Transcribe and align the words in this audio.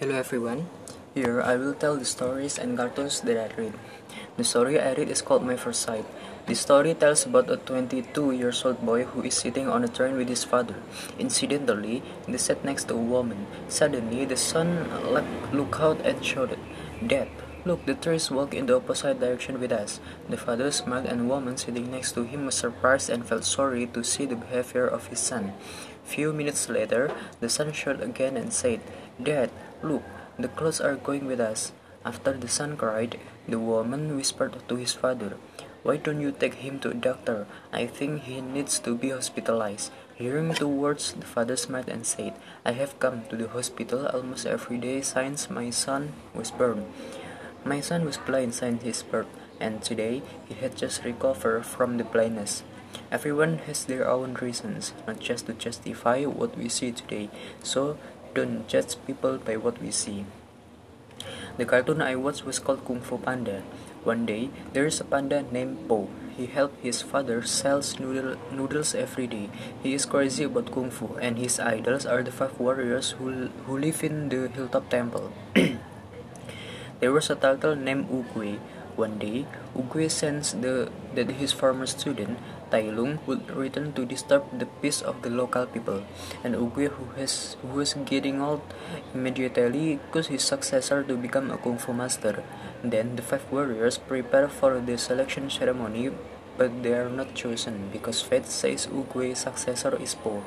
Hello 0.00 0.16
everyone. 0.16 0.64
Here 1.12 1.42
I 1.44 1.60
will 1.60 1.74
tell 1.74 1.94
the 1.94 2.08
stories 2.08 2.56
and 2.56 2.72
cartoons 2.72 3.20
that 3.20 3.36
I 3.36 3.52
read. 3.60 3.74
The 4.38 4.44
story 4.44 4.80
I 4.80 4.94
read 4.94 5.10
is 5.12 5.20
called 5.20 5.44
My 5.44 5.56
First 5.60 5.82
Sight. 5.82 6.06
The 6.46 6.54
story 6.54 6.94
tells 6.94 7.26
about 7.26 7.50
a 7.50 7.58
22 7.58 8.32
years 8.32 8.64
old 8.64 8.80
boy 8.80 9.04
who 9.04 9.20
is 9.20 9.34
sitting 9.34 9.68
on 9.68 9.84
a 9.84 9.92
train 9.92 10.16
with 10.16 10.30
his 10.32 10.42
father. 10.42 10.76
Incidentally, 11.18 12.02
they 12.26 12.38
sat 12.38 12.64
next 12.64 12.88
to 12.88 12.94
a 12.94 12.96
woman. 12.96 13.46
Suddenly, 13.68 14.24
the 14.24 14.38
son 14.38 14.88
looked 15.52 15.78
out 15.78 16.00
and 16.00 16.24
shouted, 16.24 16.60
Dad, 17.06 17.28
look, 17.66 17.84
the 17.84 17.92
trees 17.92 18.30
walk 18.30 18.54
in 18.54 18.64
the 18.64 18.76
opposite 18.76 19.20
direction 19.20 19.60
with 19.60 19.70
us. 19.70 20.00
The 20.30 20.38
father 20.38 20.72
smiled 20.72 21.12
and 21.12 21.28
woman 21.28 21.58
sitting 21.58 21.90
next 21.90 22.12
to 22.12 22.24
him 22.24 22.46
was 22.46 22.54
surprised 22.54 23.10
and 23.10 23.28
felt 23.28 23.44
sorry 23.44 23.84
to 23.92 24.02
see 24.02 24.24
the 24.24 24.36
behavior 24.36 24.86
of 24.86 25.08
his 25.08 25.20
son. 25.20 25.52
Few 26.04 26.32
minutes 26.32 26.70
later, 26.70 27.12
the 27.40 27.50
son 27.50 27.70
shouted 27.72 28.00
again 28.02 28.38
and 28.38 28.50
said, 28.50 28.80
Dad, 29.22 29.50
look, 29.82 30.02
the 30.38 30.48
clothes 30.48 30.80
are 30.80 30.96
going 30.96 31.26
with 31.26 31.40
us. 31.40 31.72
After 32.06 32.32
the 32.32 32.48
son 32.48 32.78
cried, 32.78 33.20
the 33.46 33.58
woman 33.58 34.16
whispered 34.16 34.56
to 34.68 34.76
his 34.76 34.94
father, 34.94 35.36
Why 35.82 35.98
don't 35.98 36.22
you 36.22 36.32
take 36.32 36.64
him 36.64 36.78
to 36.80 36.90
a 36.90 36.94
doctor? 36.94 37.46
I 37.70 37.86
think 37.86 38.22
he 38.22 38.40
needs 38.40 38.78
to 38.80 38.96
be 38.96 39.10
hospitalized. 39.10 39.92
Hearing 40.14 40.52
the 40.52 40.68
words, 40.68 41.12
the 41.12 41.26
father 41.26 41.56
smiled 41.56 41.88
and 41.88 42.06
said, 42.06 42.32
I 42.64 42.72
have 42.72 42.98
come 42.98 43.24
to 43.28 43.36
the 43.36 43.48
hospital 43.48 44.06
almost 44.06 44.46
every 44.46 44.78
day 44.78 45.02
since 45.02 45.50
my 45.50 45.68
son 45.68 46.14
was 46.32 46.50
born. 46.50 46.86
My 47.64 47.80
son 47.80 48.06
was 48.06 48.16
blind 48.16 48.54
since 48.54 48.82
his 48.82 49.02
birth, 49.02 49.28
and 49.60 49.82
today 49.82 50.22
he 50.48 50.54
had 50.54 50.76
just 50.76 51.04
recovered 51.04 51.66
from 51.66 51.98
the 51.98 52.04
blindness. 52.04 52.62
Everyone 53.12 53.58
has 53.66 53.84
their 53.84 54.08
own 54.08 54.34
reasons, 54.34 54.94
not 55.06 55.20
just 55.20 55.46
to 55.46 55.52
justify 55.52 56.24
what 56.24 56.56
we 56.56 56.68
see 56.68 56.92
today, 56.92 57.28
so 57.62 57.98
don't 58.34 58.66
judge 58.68 58.96
people 59.06 59.38
by 59.38 59.56
what 59.56 59.80
we 59.82 59.90
see. 59.90 60.24
The 61.56 61.66
cartoon 61.66 62.00
I 62.00 62.16
watched 62.16 62.46
was 62.46 62.58
called 62.58 62.84
Kung 62.86 63.00
Fu 63.00 63.18
Panda. 63.18 63.62
One 64.04 64.24
day, 64.24 64.48
there 64.72 64.86
is 64.86 65.00
a 65.00 65.04
panda 65.04 65.42
named 65.42 65.88
Po. 65.88 66.08
He 66.36 66.46
helped 66.46 66.80
his 66.80 67.02
father 67.02 67.42
sell 67.42 67.82
noodle, 67.98 68.36
noodles 68.50 68.94
every 68.94 69.26
day. 69.26 69.50
He 69.82 69.92
is 69.92 70.06
crazy 70.06 70.44
about 70.44 70.72
Kung 70.72 70.90
Fu, 70.90 71.20
and 71.20 71.36
his 71.36 71.60
idols 71.60 72.06
are 72.06 72.22
the 72.22 72.32
five 72.32 72.58
warriors 72.58 73.12
who, 73.18 73.50
who 73.66 73.76
live 73.76 74.02
in 74.02 74.30
the 74.30 74.48
hilltop 74.48 74.88
temple. 74.88 75.32
there 77.00 77.12
was 77.12 77.28
a 77.28 77.36
turtle 77.36 77.76
named 77.76 78.08
Oogway 78.08 78.58
one 79.00 79.18
day, 79.18 79.46
Oogway 79.74 80.10
sensed 80.10 80.60
the, 80.60 80.90
that 81.14 81.30
his 81.40 81.52
former 81.52 81.86
student, 81.86 82.38
Tai 82.70 82.82
Lung, 82.96 83.18
would 83.26 83.50
return 83.50 83.92
to 83.94 84.04
disturb 84.04 84.44
the 84.58 84.66
peace 84.66 85.00
of 85.00 85.22
the 85.22 85.30
local 85.30 85.66
people, 85.66 86.02
and 86.44 86.54
Oogway, 86.54 86.88
who, 86.88 87.06
has, 87.16 87.56
who 87.62 87.78
was 87.78 87.94
getting 88.04 88.40
old, 88.42 88.60
immediately 89.14 89.98
chose 90.12 90.28
his 90.28 90.44
successor 90.44 91.02
to 91.02 91.16
become 91.16 91.50
a 91.50 91.56
kung 91.56 91.78
fu 91.78 91.92
master. 91.92 92.44
Then 92.84 93.16
the 93.16 93.22
five 93.22 93.44
warriors 93.50 93.96
prepare 93.96 94.48
for 94.48 94.78
the 94.80 94.98
selection 94.98 95.48
ceremony, 95.50 96.10
but 96.58 96.82
they 96.82 96.92
are 96.92 97.08
not 97.08 97.34
chosen 97.34 97.88
because 97.92 98.20
fate 98.20 98.46
says 98.46 98.86
Oogway's 98.86 99.38
successor 99.38 99.96
is 99.96 100.14
Po. 100.14 100.42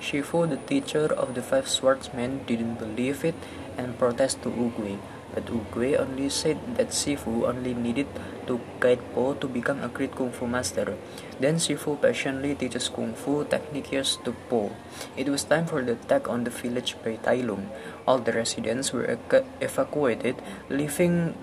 Shifu, 0.00 0.48
the 0.50 0.56
teacher 0.56 1.06
of 1.06 1.34
the 1.34 1.42
five 1.42 1.68
swordsmen, 1.68 2.44
didn't 2.46 2.78
believe 2.78 3.24
it 3.24 3.34
and 3.76 3.98
protested 3.98 4.42
to 4.42 4.50
Oogway. 4.50 4.98
But 5.34 5.46
Oogway 5.46 5.98
only 5.98 6.28
said 6.28 6.58
that 6.76 6.88
Shifu 6.88 7.48
only 7.48 7.72
needed 7.72 8.06
to 8.46 8.60
guide 8.80 9.00
Po 9.14 9.34
to 9.34 9.48
become 9.48 9.82
a 9.82 9.88
great 9.88 10.14
Kung 10.14 10.30
Fu 10.30 10.46
master. 10.46 10.96
Then 11.40 11.56
Shifu 11.56 12.00
patiently 12.00 12.54
teaches 12.54 12.88
Kung 12.88 13.14
Fu 13.14 13.44
techniques 13.44 14.18
to 14.24 14.32
Po. 14.48 14.70
It 15.16 15.28
was 15.28 15.44
time 15.44 15.66
for 15.66 15.82
the 15.82 15.92
attack 15.92 16.28
on 16.28 16.44
the 16.44 16.50
village 16.50 16.96
by 17.02 17.16
Tai 17.16 17.40
Lung. 17.48 17.70
All 18.06 18.18
the 18.18 18.32
residents 18.32 18.92
were 18.92 19.18
evacuated, 19.60 20.36
leaving 20.68 21.34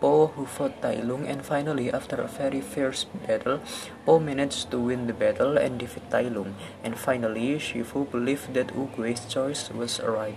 Po 0.00 0.26
who 0.26 0.44
fought 0.44 0.82
Tai 0.82 1.00
Lung 1.08 1.26
and 1.26 1.40
finally 1.40 1.90
after 1.90 2.16
a 2.16 2.28
very 2.28 2.60
fierce 2.60 3.06
battle, 3.26 3.60
Po 4.04 4.18
managed 4.18 4.70
to 4.70 4.78
win 4.78 5.06
the 5.06 5.14
battle 5.14 5.56
and 5.56 5.78
defeat 5.78 6.10
Tai 6.10 6.28
Lung 6.28 6.54
and 6.84 6.98
finally 6.98 7.56
Shifu 7.56 8.10
believed 8.10 8.52
that 8.52 8.74
Oogway's 8.74 9.24
choice 9.32 9.70
was 9.70 10.00
right. 10.00 10.36